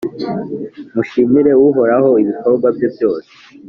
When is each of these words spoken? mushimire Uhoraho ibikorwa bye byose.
mushimire 0.93 1.51
Uhoraho 1.65 2.09
ibikorwa 2.21 2.67
bye 2.75 2.87
byose. 2.93 3.29